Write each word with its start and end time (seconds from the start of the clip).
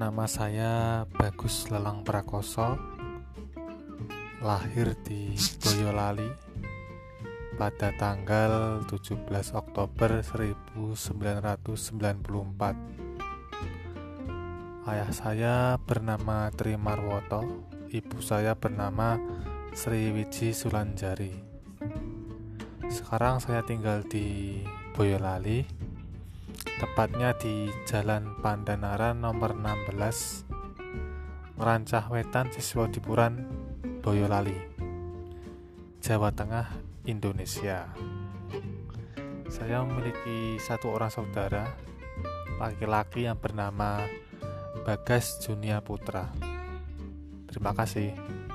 Nama 0.00 0.24
saya 0.24 0.72
Bagus 1.12 1.68
Lelang 1.68 2.00
Prakoso 2.08 2.72
Lahir 4.40 4.96
di 5.04 5.36
Boyolali 5.60 6.24
pada 7.60 7.92
tanggal 8.00 8.80
17 8.88 9.28
Oktober 9.52 10.24
1994 10.24 12.16
Ayah 14.88 15.12
saya 15.12 15.56
bernama 15.76 16.48
Tri 16.56 16.80
Marwoto, 16.80 17.68
Ibu 17.92 18.24
saya 18.24 18.56
bernama 18.56 19.20
Sri 19.76 20.16
Wiji 20.16 20.56
Sulanjari 20.56 21.36
Sekarang 22.88 23.36
saya 23.44 23.60
tinggal 23.68 24.00
di 24.08 24.56
Boyolali 24.96 25.79
tepatnya 26.80 27.32
di 27.40 27.68
Jalan 27.88 28.36
Pandanaran 28.40 29.20
nomor 29.24 29.56
16 29.56 31.56
Merancah 31.56 32.04
Wetan 32.08 32.46
Dipuran 32.92 33.34
Boyolali 34.00 34.56
Jawa 36.00 36.30
Tengah 36.32 36.66
Indonesia 37.08 37.86
saya 39.50 39.82
memiliki 39.82 40.62
satu 40.62 40.94
orang 40.94 41.10
saudara 41.10 41.66
laki-laki 42.62 43.22
yang 43.28 43.36
bernama 43.40 44.04
Bagas 44.86 45.38
Junia 45.42 45.80
Putra 45.84 46.28
terima 47.50 47.72
kasih 47.76 48.49